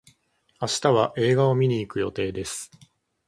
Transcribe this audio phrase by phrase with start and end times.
[0.59, 2.71] 明日は映画を見に行く予定です。